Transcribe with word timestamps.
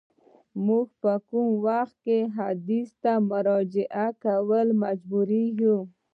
موږ 0.65 0.87
په 1.01 1.13
کوم 1.27 1.47
وخت 1.67 1.95
کي 2.05 2.19
حدیث 2.37 2.89
ته 3.03 3.13
په 3.19 3.23
مراجعه 3.29 4.05
کولو 4.23 4.73
مجبوریږو؟ 4.83 5.77